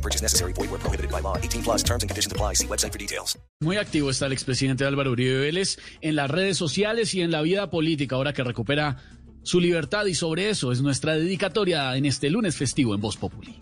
[0.00, 0.52] No purchase necessary.
[0.54, 1.36] Void where prohibited by law.
[1.36, 2.54] 18 plus terms and conditions apply.
[2.54, 3.38] See website for details.
[3.60, 7.42] Muy activo está el expresidente Álvaro Uribe Vélez en las redes sociales y en la
[7.42, 8.96] vida política ahora que recupera
[9.42, 13.58] su libertad y sobre eso es nuestra dedicatoria en este lunes festivo en Voz Populi.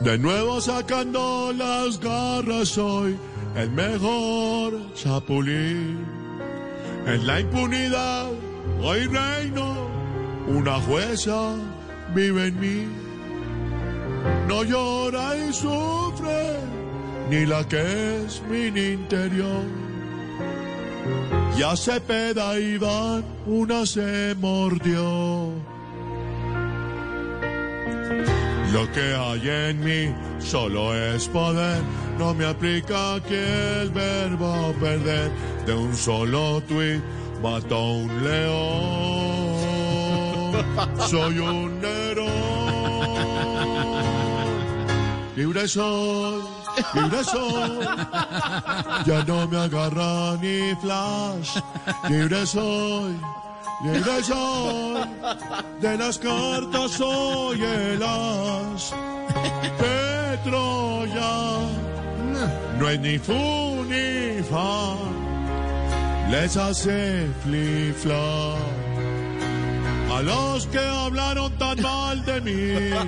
[0.00, 3.16] De nuevo sacando las garras soy
[3.56, 6.04] el mejor chapulín.
[7.06, 8.26] En la impunidad
[8.82, 9.88] hoy reino,
[10.48, 11.54] una jueza
[12.14, 12.86] vive en mí.
[14.48, 16.56] No llora y sufre,
[17.30, 19.64] ni la que es mi interior.
[21.56, 25.50] Ya se peda Iván, una se mordió.
[28.72, 31.82] Lo que hay en mí solo es poder,
[32.18, 35.30] no me aplica que el verbo perder
[35.66, 37.02] de un solo tuit
[37.42, 39.52] mató un león.
[41.10, 42.30] Soy un héroe.
[45.34, 46.42] Libre soy,
[46.94, 47.86] libre soy.
[49.06, 51.58] Ya no me agarra ni flash.
[52.08, 53.16] Libre soy.
[53.82, 55.02] Libre soy,
[55.80, 58.94] de las cartas soy el as
[59.80, 61.58] de Troya.
[62.78, 64.96] No es ni fu ni fa,
[66.32, 68.56] les hace flip-flop.
[70.10, 72.90] A los que hablaron tan mal de mí.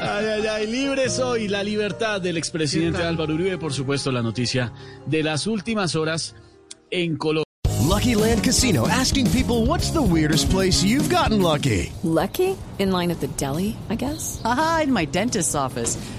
[0.00, 4.72] Ay, ay, ay, libre soy la libertad del expresidente Álvaro Uribe, por supuesto, la noticia
[5.06, 6.34] de las últimas horas
[6.90, 7.44] en Colombia.
[7.88, 11.92] Lucky Land Casino asking people what's the weirdest place you've gotten lucky?
[12.04, 12.56] Lucky?
[12.78, 14.40] In line at the deli, I guess?
[14.44, 15.98] Aha, in my dentist's office.